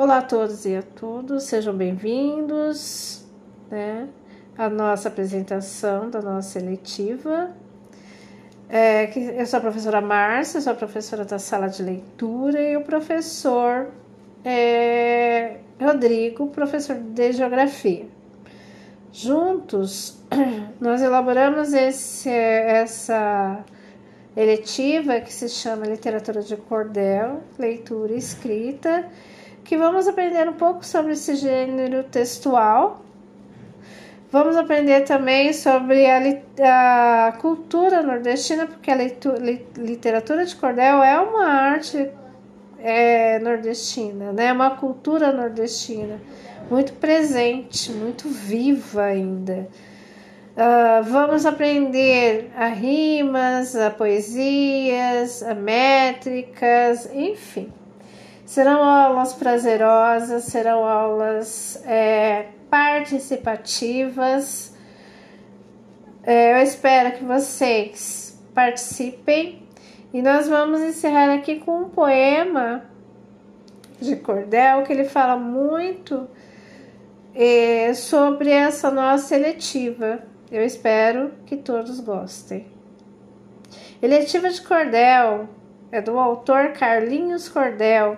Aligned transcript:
Olá 0.00 0.18
a 0.18 0.22
todos 0.22 0.64
e 0.64 0.76
a 0.76 0.82
todas, 0.82 1.42
sejam 1.42 1.76
bem-vindos 1.76 3.26
né, 3.68 4.08
à 4.56 4.70
nossa 4.70 5.08
apresentação 5.08 6.08
da 6.08 6.22
nossa 6.22 6.60
seletiva. 6.60 7.50
É, 8.68 9.10
eu 9.40 9.44
sou 9.44 9.58
a 9.58 9.60
professora 9.60 10.00
Márcia, 10.00 10.60
sou 10.60 10.72
a 10.72 10.76
professora 10.76 11.24
da 11.24 11.40
sala 11.40 11.66
de 11.66 11.82
leitura 11.82 12.62
e 12.62 12.76
o 12.76 12.82
professor 12.82 13.88
é, 14.44 15.56
Rodrigo, 15.80 16.46
professor 16.46 16.94
de 16.94 17.32
geografia. 17.32 18.06
Juntos, 19.10 20.22
nós 20.80 21.02
elaboramos 21.02 21.72
esse, 21.72 22.30
essa 22.30 23.64
eletiva 24.36 25.20
que 25.20 25.32
se 25.32 25.48
chama 25.48 25.86
Literatura 25.86 26.40
de 26.40 26.56
Cordel, 26.56 27.42
Leitura 27.58 28.12
e 28.12 28.18
Escrita 28.18 29.10
que 29.64 29.76
vamos 29.76 30.08
aprender 30.08 30.48
um 30.48 30.54
pouco 30.54 30.84
sobre 30.84 31.12
esse 31.12 31.34
gênero 31.36 32.04
textual. 32.04 33.02
Vamos 34.30 34.56
aprender 34.56 35.02
também 35.02 35.52
sobre 35.52 36.06
a, 36.06 37.28
a 37.28 37.32
cultura 37.32 38.02
nordestina, 38.02 38.66
porque 38.66 38.90
a 38.90 38.96
literatura 39.76 40.44
de 40.44 40.54
cordel 40.54 41.02
é 41.02 41.18
uma 41.18 41.46
arte 41.46 42.10
é, 42.78 43.38
nordestina, 43.38 44.32
né? 44.32 44.52
uma 44.52 44.70
cultura 44.76 45.32
nordestina 45.32 46.20
muito 46.70 46.92
presente, 46.94 47.90
muito 47.90 48.28
viva 48.28 49.04
ainda. 49.04 49.68
Uh, 50.58 51.02
vamos 51.04 51.46
aprender 51.46 52.50
a 52.56 52.66
rimas, 52.66 53.76
a 53.76 53.90
poesias, 53.90 55.42
a 55.42 55.54
métricas, 55.54 57.08
enfim. 57.14 57.72
Serão 58.48 58.82
aulas 58.82 59.34
prazerosas, 59.34 60.44
serão 60.44 60.82
aulas 60.82 61.78
é, 61.84 62.46
participativas. 62.70 64.74
É, 66.22 66.54
eu 66.54 66.62
espero 66.62 67.18
que 67.18 67.24
vocês 67.24 68.42
participem 68.54 69.62
e 70.14 70.22
nós 70.22 70.48
vamos 70.48 70.80
encerrar 70.80 71.30
aqui 71.34 71.56
com 71.56 71.82
um 71.82 71.90
poema 71.90 72.84
de 74.00 74.16
Cordel 74.16 74.82
que 74.82 74.94
ele 74.94 75.04
fala 75.04 75.36
muito 75.36 76.26
é, 77.34 77.92
sobre 77.92 78.48
essa 78.48 78.90
nossa 78.90 79.26
seletiva. 79.26 80.20
Eu 80.50 80.64
espero 80.64 81.32
que 81.44 81.58
todos 81.58 82.00
gostem. 82.00 82.66
Eletiva 84.00 84.48
de 84.48 84.62
Cordel 84.62 85.50
é 85.92 86.00
do 86.00 86.18
autor 86.18 86.72
Carlinhos 86.72 87.46
Cordel 87.46 88.16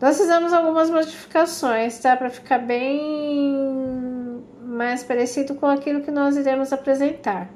nós 0.00 0.18
fizemos 0.18 0.52
algumas 0.52 0.90
modificações, 0.90 1.98
tá? 1.98 2.16
Para 2.16 2.30
ficar 2.30 2.58
bem 2.58 4.42
mais 4.60 5.04
parecido 5.04 5.54
com 5.54 5.66
aquilo 5.66 6.02
que 6.02 6.10
nós 6.10 6.36
iremos 6.36 6.72
apresentar. 6.72 7.48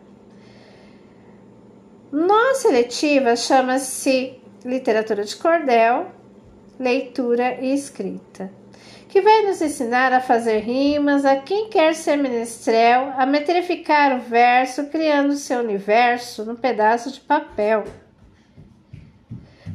Nossa 2.11 2.69
seletiva 2.69 3.37
chama-se 3.37 4.41
Literatura 4.65 5.25
de 5.25 5.37
Cordel, 5.37 6.07
Leitura 6.79 7.59
e 7.61 7.75
Escrita, 7.75 8.51
que 9.09 9.21
vai 9.21 9.43
nos 9.43 9.61
ensinar 9.61 10.13
a 10.13 10.21
fazer 10.21 10.61
rimas 10.61 11.25
a 11.25 11.37
quem 11.37 11.69
quer 11.69 11.95
ser 11.95 12.17
menestrel, 12.17 13.13
a 13.17 13.27
metrificar 13.27 14.17
o 14.17 14.21
verso, 14.21 14.87
criando 14.87 15.35
seu 15.35 15.61
universo 15.61 16.45
num 16.45 16.57
pedaço 16.57 17.13
de 17.13 17.21
papel. 17.21 17.85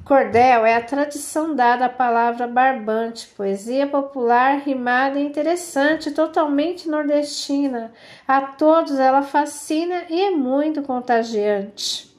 Cordel 0.05 0.65
é 0.65 0.75
a 0.75 0.83
tradição 0.83 1.55
dada 1.55 1.85
à 1.85 1.89
palavra 1.89 2.45
barbante, 2.45 3.27
poesia 3.37 3.87
popular, 3.87 4.59
rimada 4.59 5.17
e 5.17 5.23
interessante, 5.23 6.11
totalmente 6.11 6.89
nordestina. 6.89 7.93
A 8.27 8.41
todos 8.41 8.99
ela 8.99 9.21
fascina 9.21 10.03
e 10.09 10.23
é 10.23 10.31
muito 10.31 10.81
contagiante. 10.81 12.11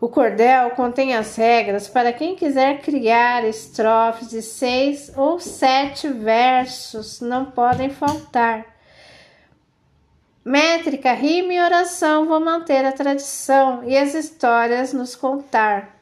O 0.00 0.08
cordel 0.08 0.70
contém 0.70 1.16
as 1.16 1.34
regras 1.34 1.88
para 1.88 2.12
quem 2.12 2.36
quiser 2.36 2.80
criar 2.80 3.44
estrofes 3.44 4.28
de 4.28 4.42
seis 4.42 5.10
ou 5.16 5.40
sete 5.40 6.06
versos, 6.06 7.20
não 7.20 7.46
podem 7.46 7.90
faltar. 7.90 8.75
Métrica, 10.48 11.12
rima 11.12 11.54
e 11.54 11.60
oração 11.60 12.28
vão 12.28 12.38
manter 12.38 12.84
a 12.84 12.92
tradição 12.92 13.82
e 13.82 13.98
as 13.98 14.14
histórias 14.14 14.92
nos 14.92 15.16
contar. 15.16 15.98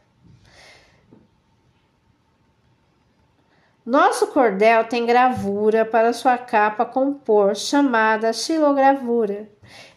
Nosso 3.87 4.27
cordel 4.27 4.84
tem 4.84 5.06
gravura 5.06 5.87
para 5.87 6.12
sua 6.12 6.37
capa 6.37 6.84
compor, 6.84 7.56
chamada 7.56 8.34
xilogravura. 8.34 9.49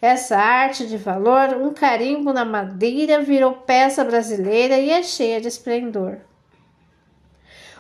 Essa 0.02 0.38
arte 0.38 0.88
de 0.88 0.96
valor, 0.96 1.50
um 1.62 1.74
carimbo 1.74 2.32
na 2.32 2.46
madeira, 2.46 3.22
virou 3.22 3.52
peça 3.52 4.02
brasileira 4.06 4.78
e 4.78 4.90
é 4.90 5.04
cheia 5.04 5.42
de 5.42 5.50
esplendor. 5.50 6.20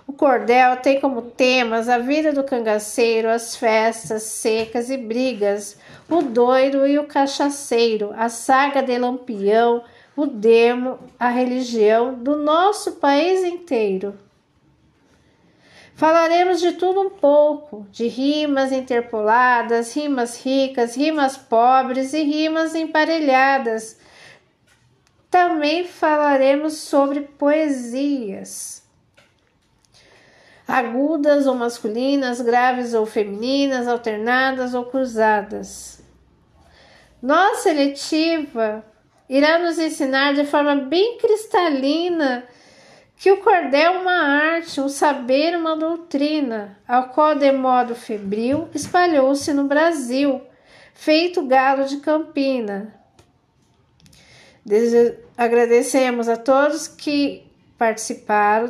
O 0.07 0.13
cordel 0.13 0.77
tem 0.77 1.01
como 1.01 1.21
temas 1.21 1.89
a 1.89 1.97
vida 1.97 2.31
do 2.31 2.41
cangaceiro, 2.41 3.27
as 3.27 3.57
festas 3.57 4.23
secas 4.23 4.89
e 4.89 4.95
brigas, 4.95 5.77
o 6.09 6.21
doido 6.21 6.87
e 6.87 6.97
o 6.97 7.05
cachaceiro, 7.05 8.13
a 8.15 8.29
saga 8.29 8.81
de 8.81 8.97
Lampião, 8.97 9.83
o 10.15 10.25
demo, 10.25 10.97
a 11.19 11.27
religião 11.27 12.13
do 12.13 12.37
nosso 12.37 12.93
país 12.93 13.43
inteiro. 13.43 14.17
Falaremos 15.93 16.61
de 16.61 16.71
tudo 16.71 17.01
um 17.01 17.09
pouco, 17.09 17.85
de 17.91 18.07
rimas 18.07 18.71
interpoladas, 18.71 19.93
rimas 19.93 20.41
ricas, 20.41 20.95
rimas 20.95 21.35
pobres 21.35 22.13
e 22.13 22.23
rimas 22.23 22.75
emparelhadas. 22.75 23.99
Também 25.29 25.83
falaremos 25.83 26.75
sobre 26.75 27.21
poesias 27.21 28.86
agudas 30.67 31.47
ou 31.47 31.55
masculinas, 31.55 32.41
graves 32.41 32.93
ou 32.93 33.05
femininas, 33.05 33.87
alternadas 33.87 34.73
ou 34.73 34.85
cruzadas. 34.85 36.01
Nossa 37.21 37.63
seletiva 37.63 38.83
irá 39.29 39.59
nos 39.59 39.79
ensinar 39.79 40.33
de 40.33 40.45
forma 40.45 40.75
bem 40.75 41.17
cristalina 41.17 42.47
que 43.17 43.31
o 43.31 43.37
cordel 43.37 43.93
é 43.93 43.97
uma 43.97 44.13
arte, 44.13 44.79
um 44.79 44.87
saber, 44.87 45.57
uma 45.57 45.75
doutrina, 45.75 46.77
ao 46.87 47.09
qual 47.09 47.33
de 47.33 47.51
modo 47.51 47.95
febril 47.95 48.69
espalhou-se 48.75 49.51
no 49.53 49.63
Brasil, 49.63 50.39
feito 50.93 51.41
galo 51.47 51.85
de 51.85 51.97
campina. 51.97 52.93
agradecemos 55.35 56.29
a 56.29 56.37
todos 56.37 56.87
que 56.87 57.46
participaram. 57.77 58.69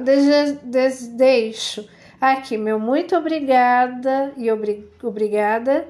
deixo 1.13 1.87
aqui 2.19 2.57
meu 2.57 2.79
muito 2.79 3.15
obrigada 3.15 4.33
e 4.35 4.51
obri 4.51 4.89
obrigada 5.03 5.87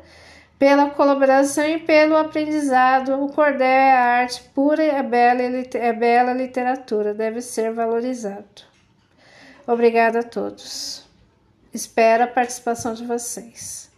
pela 0.60 0.90
colaboração 0.90 1.66
e 1.66 1.80
pelo 1.80 2.18
aprendizado. 2.18 3.14
O 3.24 3.32
cordel 3.32 3.68
é 3.68 3.92
arte 3.92 4.44
pura 4.54 4.84
e 4.84 4.90
é 4.90 5.04
bela, 5.04 5.42
é 5.42 5.94
bela 5.94 6.34
literatura, 6.34 7.14
deve 7.14 7.42
ser 7.42 7.72
valorizado. 7.72 8.64
Obrigada 9.66 10.20
a 10.20 10.24
todos. 10.24 11.06
Espero 11.74 12.24
a 12.24 12.28
participação 12.28 12.94
de 12.94 13.06
vocês. 13.06 13.92